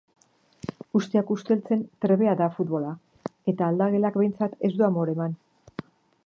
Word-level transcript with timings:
Usteak 0.99 1.33
usteltzen 1.35 1.83
trebea 2.05 2.33
da 2.39 2.47
futbola 2.55 2.95
eta 3.53 3.69
aldagelak 3.69 4.19
behintzat 4.23 4.57
ez 4.71 4.73
du 4.81 4.89
amore 4.89 5.17
eman. 5.19 5.39